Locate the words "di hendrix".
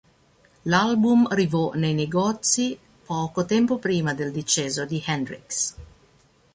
4.83-5.75